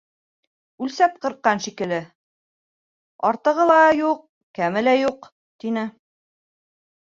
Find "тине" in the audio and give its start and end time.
5.65-5.85